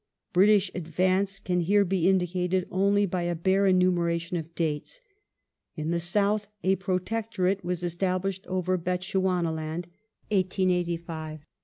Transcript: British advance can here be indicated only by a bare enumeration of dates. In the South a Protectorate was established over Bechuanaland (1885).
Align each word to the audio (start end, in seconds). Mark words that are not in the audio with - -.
British 0.33 0.71
advance 0.73 1.39
can 1.39 1.59
here 1.59 1.85
be 1.85 2.09
indicated 2.09 2.67
only 2.71 3.05
by 3.05 3.21
a 3.21 3.35
bare 3.35 3.67
enumeration 3.67 4.35
of 4.35 4.55
dates. 4.55 4.99
In 5.75 5.91
the 5.91 5.99
South 5.99 6.47
a 6.63 6.75
Protectorate 6.77 7.63
was 7.63 7.83
established 7.83 8.43
over 8.47 8.79
Bechuanaland 8.79 9.85
(1885). 10.31 11.41